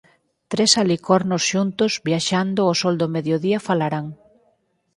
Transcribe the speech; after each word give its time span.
Tres 0.51 0.71
alicornos 0.83 1.41
xuntos 1.51 1.91
viaxando 2.07 2.61
ó 2.71 2.73
sol 2.81 2.95
do 3.01 3.07
mediodía 3.15 3.59
falarán. 3.67 4.05